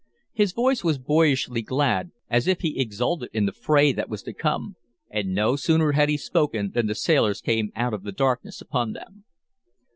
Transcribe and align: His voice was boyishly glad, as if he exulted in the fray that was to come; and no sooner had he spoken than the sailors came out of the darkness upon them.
His 0.33 0.51
voice 0.51 0.83
was 0.83 0.97
boyishly 0.97 1.61
glad, 1.61 2.09
as 2.27 2.47
if 2.47 2.61
he 2.61 2.79
exulted 2.81 3.29
in 3.33 3.45
the 3.45 3.51
fray 3.51 3.91
that 3.91 4.09
was 4.09 4.23
to 4.23 4.33
come; 4.33 4.75
and 5.11 5.35
no 5.35 5.55
sooner 5.55 5.91
had 5.91 6.09
he 6.09 6.17
spoken 6.17 6.71
than 6.71 6.87
the 6.87 6.95
sailors 6.95 7.39
came 7.39 7.71
out 7.75 7.93
of 7.93 8.01
the 8.01 8.11
darkness 8.11 8.61
upon 8.61 8.93
them. 8.93 9.25